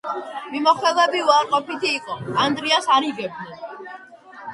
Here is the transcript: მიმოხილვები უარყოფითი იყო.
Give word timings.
მიმოხილვები 0.51 1.19
უარყოფითი 1.25 1.91
იყო. 1.97 3.29